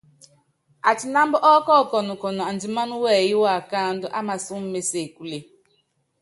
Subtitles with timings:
[0.89, 5.39] Atinámb ɔ́kɔkɔnɔ kɔn andimán wɛyɛ́ waakándɔ́ á masɔ́m mé sebúle.